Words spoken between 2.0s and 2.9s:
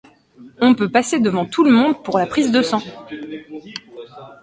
pour la prise de sang.